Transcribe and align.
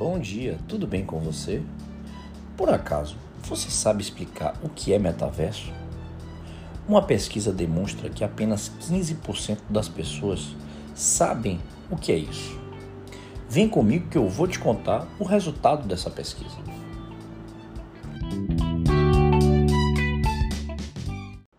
Bom 0.00 0.18
dia, 0.18 0.56
tudo 0.66 0.86
bem 0.86 1.04
com 1.04 1.20
você? 1.20 1.62
Por 2.56 2.70
acaso, 2.70 3.18
você 3.42 3.68
sabe 3.68 4.00
explicar 4.00 4.54
o 4.62 4.68
que 4.70 4.94
é 4.94 4.98
metaverso? 4.98 5.70
Uma 6.88 7.02
pesquisa 7.02 7.52
demonstra 7.52 8.08
que 8.08 8.24
apenas 8.24 8.72
15% 8.80 9.58
das 9.68 9.90
pessoas 9.90 10.56
sabem 10.94 11.60
o 11.90 11.98
que 11.98 12.12
é 12.12 12.16
isso. 12.16 12.58
Vem 13.46 13.68
comigo 13.68 14.08
que 14.08 14.16
eu 14.16 14.26
vou 14.26 14.48
te 14.48 14.58
contar 14.58 15.06
o 15.18 15.24
resultado 15.24 15.86
dessa 15.86 16.08
pesquisa. 16.08 16.56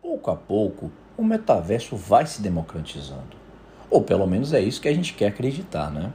Pouco 0.02 0.32
a 0.32 0.36
pouco, 0.36 0.90
o 1.16 1.22
metaverso 1.22 1.94
vai 1.96 2.26
se 2.26 2.42
democratizando. 2.42 3.36
Ou 3.88 4.02
pelo 4.02 4.26
menos 4.26 4.52
é 4.52 4.60
isso 4.60 4.80
que 4.80 4.88
a 4.88 4.94
gente 4.94 5.14
quer 5.14 5.28
acreditar, 5.28 5.92
né? 5.92 6.12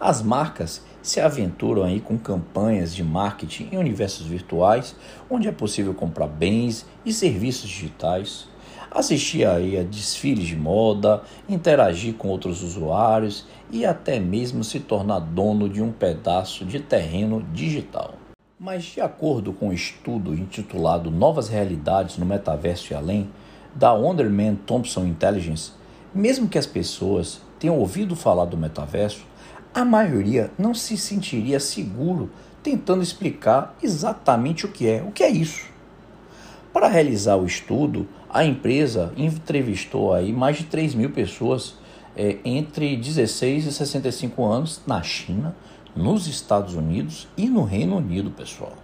As 0.00 0.22
marcas 0.22 0.80
se 1.02 1.20
aventuram 1.20 1.82
aí 1.82 1.98
com 1.98 2.16
campanhas 2.16 2.94
de 2.94 3.02
marketing 3.02 3.70
em 3.72 3.78
universos 3.78 4.26
virtuais, 4.26 4.94
onde 5.28 5.48
é 5.48 5.52
possível 5.52 5.92
comprar 5.92 6.28
bens 6.28 6.86
e 7.04 7.12
serviços 7.12 7.68
digitais, 7.68 8.46
assistir 8.92 9.44
aí 9.44 9.76
a 9.76 9.82
desfiles 9.82 10.46
de 10.46 10.54
moda, 10.54 11.22
interagir 11.48 12.14
com 12.14 12.28
outros 12.28 12.62
usuários 12.62 13.44
e 13.72 13.84
até 13.84 14.20
mesmo 14.20 14.62
se 14.62 14.78
tornar 14.78 15.18
dono 15.18 15.68
de 15.68 15.82
um 15.82 15.90
pedaço 15.90 16.64
de 16.64 16.78
terreno 16.78 17.42
digital. 17.52 18.14
Mas 18.58 18.84
de 18.84 19.00
acordo 19.00 19.52
com 19.52 19.66
o 19.66 19.68
um 19.70 19.72
estudo 19.72 20.32
intitulado 20.32 21.10
Novas 21.10 21.48
Realidades 21.48 22.18
no 22.18 22.26
Metaverso 22.26 22.92
e 22.92 22.96
Além, 22.96 23.30
da 23.74 23.92
Wonderman 23.92 24.54
Thompson 24.54 25.04
Intelligence, 25.04 25.72
mesmo 26.14 26.48
que 26.48 26.58
as 26.58 26.66
pessoas 26.66 27.40
tenham 27.58 27.78
ouvido 27.78 28.16
falar 28.16 28.44
do 28.44 28.56
metaverso, 28.56 29.26
a 29.78 29.84
maioria 29.84 30.50
não 30.58 30.74
se 30.74 30.96
sentiria 30.96 31.60
seguro 31.60 32.28
tentando 32.64 33.00
explicar 33.00 33.76
exatamente 33.80 34.66
o 34.66 34.68
que 34.68 34.88
é, 34.88 35.02
o 35.02 35.12
que 35.12 35.22
é 35.22 35.30
isso. 35.30 35.66
Para 36.72 36.88
realizar 36.88 37.36
o 37.36 37.46
estudo, 37.46 38.08
a 38.28 38.44
empresa 38.44 39.12
entrevistou 39.16 40.12
aí 40.12 40.32
mais 40.32 40.56
de 40.56 40.64
3 40.64 40.96
mil 40.96 41.10
pessoas 41.10 41.76
é, 42.16 42.38
entre 42.44 42.96
16 42.96 43.66
e 43.66 43.72
65 43.72 44.44
anos 44.44 44.80
na 44.84 45.00
China, 45.00 45.54
nos 45.94 46.26
Estados 46.26 46.74
Unidos 46.74 47.28
e 47.36 47.48
no 47.48 47.62
Reino 47.62 47.98
Unido, 47.98 48.32
pessoal. 48.32 48.74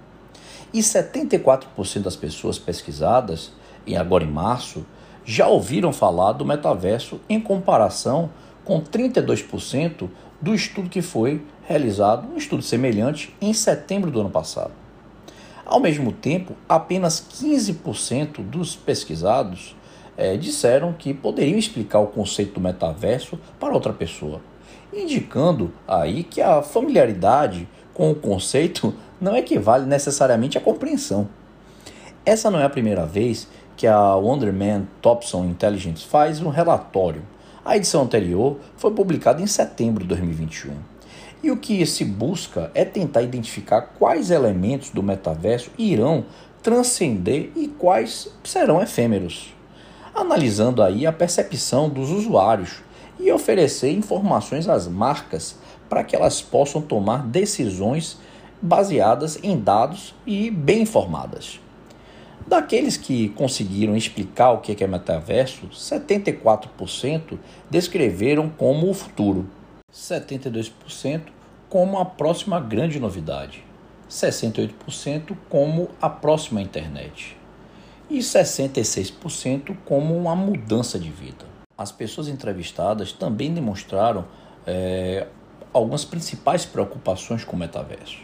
E 0.72 0.78
74% 0.78 2.02
das 2.02 2.14
pessoas 2.14 2.56
pesquisadas, 2.56 3.50
e 3.84 3.96
agora 3.96 4.22
em 4.22 4.30
março, 4.30 4.86
já 5.24 5.48
ouviram 5.48 5.92
falar 5.92 6.32
do 6.32 6.44
metaverso 6.44 7.20
em 7.28 7.40
comparação 7.40 8.30
com 8.64 8.80
32% 8.80 10.08
do 10.44 10.54
estudo 10.54 10.90
que 10.90 11.00
foi 11.00 11.40
realizado, 11.66 12.28
um 12.30 12.36
estudo 12.36 12.62
semelhante, 12.62 13.34
em 13.40 13.54
setembro 13.54 14.10
do 14.10 14.20
ano 14.20 14.28
passado. 14.28 14.72
Ao 15.64 15.80
mesmo 15.80 16.12
tempo, 16.12 16.54
apenas 16.68 17.18
15% 17.18 18.42
dos 18.42 18.76
pesquisados 18.76 19.74
é, 20.18 20.36
disseram 20.36 20.92
que 20.92 21.14
poderiam 21.14 21.58
explicar 21.58 22.00
o 22.00 22.08
conceito 22.08 22.52
do 22.52 22.60
metaverso 22.60 23.38
para 23.58 23.72
outra 23.72 23.94
pessoa, 23.94 24.42
indicando 24.92 25.72
aí 25.88 26.22
que 26.22 26.42
a 26.42 26.60
familiaridade 26.60 27.66
com 27.94 28.10
o 28.10 28.14
conceito 28.14 28.94
não 29.18 29.34
equivale 29.34 29.86
necessariamente 29.86 30.58
à 30.58 30.60
compreensão. 30.60 31.26
Essa 32.22 32.50
não 32.50 32.60
é 32.60 32.64
a 32.64 32.70
primeira 32.70 33.06
vez 33.06 33.48
que 33.78 33.86
a 33.86 34.14
Wonderman 34.14 34.86
Thompson 35.00 35.46
Intelligence 35.46 36.04
faz 36.04 36.42
um 36.42 36.50
relatório 36.50 37.22
a 37.64 37.76
edição 37.76 38.02
anterior 38.02 38.58
foi 38.76 38.90
publicada 38.90 39.40
em 39.40 39.46
setembro 39.46 40.02
de 40.02 40.08
2021. 40.08 40.74
E 41.42 41.50
o 41.50 41.56
que 41.56 41.84
se 41.86 42.04
busca 42.04 42.70
é 42.74 42.84
tentar 42.84 43.22
identificar 43.22 43.80
quais 43.98 44.30
elementos 44.30 44.90
do 44.90 45.02
metaverso 45.02 45.70
irão 45.78 46.26
transcender 46.62 47.50
e 47.56 47.68
quais 47.68 48.28
serão 48.42 48.82
efêmeros, 48.82 49.54
analisando 50.14 50.82
aí 50.82 51.06
a 51.06 51.12
percepção 51.12 51.88
dos 51.88 52.10
usuários 52.10 52.82
e 53.18 53.30
oferecer 53.30 53.92
informações 53.92 54.68
às 54.68 54.88
marcas 54.88 55.56
para 55.88 56.02
que 56.02 56.16
elas 56.16 56.40
possam 56.40 56.80
tomar 56.80 57.26
decisões 57.26 58.18
baseadas 58.60 59.38
em 59.42 59.58
dados 59.58 60.14
e 60.26 60.50
bem 60.50 60.82
informadas. 60.82 61.60
Daqueles 62.46 62.98
que 62.98 63.30
conseguiram 63.30 63.96
explicar 63.96 64.52
o 64.52 64.58
que 64.58 64.84
é 64.84 64.86
metaverso, 64.86 65.68
74% 65.68 67.38
descreveram 67.70 68.50
como 68.50 68.90
o 68.90 68.94
futuro, 68.94 69.48
72% 69.92 71.22
como 71.70 71.98
a 71.98 72.04
próxima 72.04 72.60
grande 72.60 73.00
novidade, 73.00 73.64
68% 74.10 75.34
como 75.48 75.88
a 76.00 76.10
próxima 76.10 76.60
internet 76.60 77.34
e 78.10 78.18
66% 78.18 79.74
como 79.86 80.14
uma 80.14 80.36
mudança 80.36 80.98
de 80.98 81.10
vida. 81.10 81.46
As 81.76 81.90
pessoas 81.90 82.28
entrevistadas 82.28 83.10
também 83.10 83.54
demonstraram 83.54 84.26
é, 84.66 85.26
algumas 85.72 86.04
principais 86.04 86.66
preocupações 86.66 87.42
com 87.42 87.56
o 87.56 87.58
metaverso, 87.58 88.18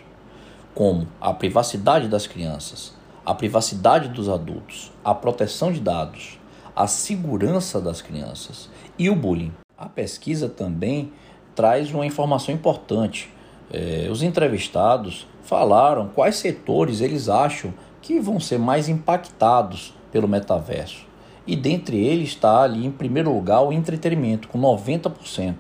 como 0.75 1.09
a 1.21 1.33
privacidade 1.33 2.07
das 2.07 2.27
crianças, 2.27 3.00
a 3.25 3.35
privacidade 3.35 4.09
dos 4.09 4.29
adultos, 4.29 4.91
a 5.05 5.15
proteção 5.15 5.73
de 5.73 5.81
dados, 5.81 6.39
a 6.75 6.87
segurança 6.87 7.81
das 7.81 8.01
crianças 8.01 8.71
e 8.99 9.11
o 9.11 9.15
bullying. 9.15 9.53
A 9.77 9.87
pesquisa 9.87 10.49
também 10.49 11.13
traz 11.55 11.93
uma 11.93 12.07
informação 12.07 12.55
importante. 12.55 13.33
É, 13.73 14.09
os 14.11 14.23
entrevistados 14.23 15.27
falaram 15.43 16.09
quais 16.09 16.37
setores 16.37 17.01
eles 17.01 17.29
acham 17.29 17.73
que 18.01 18.21
vão 18.21 18.41
ser 18.41 18.59
mais 18.59 18.89
impactados 18.89 19.95
pelo 20.11 20.29
metaverso. 20.29 21.07
E 21.47 21.57
dentre 21.57 21.99
eles 21.99 22.31
está 22.31 22.63
ali 22.63 22.87
em 22.87 22.91
primeiro 22.91 23.33
lugar 23.33 23.63
o 23.63 23.73
entretenimento, 23.73 24.49
com 24.49 24.61
90%. 24.61 25.55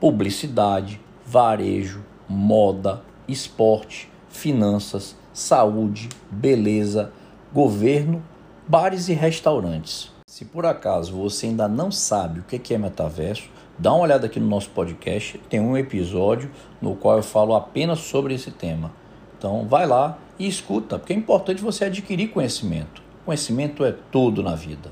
Publicidade, 0.00 1.00
varejo, 1.24 2.04
moda, 2.28 3.02
esporte, 3.26 4.10
finanças, 4.28 5.16
saúde, 5.38 6.08
beleza, 6.28 7.12
governo, 7.52 8.20
bares 8.66 9.08
e 9.08 9.12
restaurantes. 9.12 10.10
Se 10.26 10.44
por 10.44 10.66
acaso 10.66 11.12
você 11.12 11.46
ainda 11.46 11.68
não 11.68 11.92
sabe 11.92 12.40
o 12.40 12.42
que 12.42 12.74
é 12.74 12.78
metaverso, 12.78 13.48
dá 13.78 13.92
uma 13.92 14.02
olhada 14.02 14.26
aqui 14.26 14.40
no 14.40 14.48
nosso 14.48 14.70
podcast, 14.70 15.38
tem 15.48 15.60
um 15.60 15.76
episódio 15.76 16.50
no 16.82 16.96
qual 16.96 17.18
eu 17.18 17.22
falo 17.22 17.54
apenas 17.54 18.00
sobre 18.00 18.34
esse 18.34 18.50
tema. 18.50 18.90
Então 19.38 19.64
vai 19.68 19.86
lá 19.86 20.18
e 20.40 20.48
escuta, 20.48 20.98
porque 20.98 21.12
é 21.12 21.16
importante 21.16 21.62
você 21.62 21.84
adquirir 21.84 22.30
conhecimento. 22.30 23.00
Conhecimento 23.24 23.84
é 23.84 23.94
tudo 24.10 24.42
na 24.42 24.56
vida. 24.56 24.90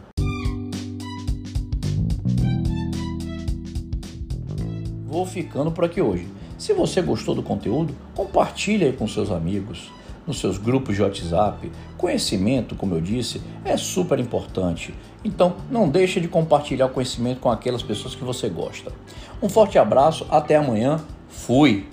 Vou 5.05 5.27
ficando 5.27 5.73
por 5.73 5.85
aqui 5.85 6.01
hoje. 6.01 6.29
Se 6.57 6.73
você 6.73 7.03
gostou 7.03 7.35
do 7.35 7.43
conteúdo, 7.43 7.93
compartilhe 8.15 8.85
aí 8.85 8.93
com 8.93 9.09
seus 9.09 9.33
amigos 9.33 9.91
nos 10.27 10.39
seus 10.39 10.59
grupos 10.59 10.97
de 10.97 11.03
WhatsApp. 11.03 11.71
Conhecimento, 11.97 12.75
como 12.75 12.95
eu 12.95 13.01
disse, 13.01 13.41
é 13.65 13.77
super 13.77 14.19
importante. 14.19 14.95
Então, 15.25 15.57
não 15.71 15.89
deixe 15.89 16.21
de 16.21 16.29
compartilhar 16.29 16.87
o 16.87 16.91
conhecimento 16.91 17.41
com 17.41 17.51
aquelas 17.51 17.83
pessoas 17.83 18.15
que 18.15 18.25
você 18.25 18.49
gosta. 18.49 18.93
Um 19.43 19.49
forte 19.49 19.79
abraço, 19.79 20.27
até 20.31 20.57
amanhã. 20.57 21.01
Fui! 21.29 21.87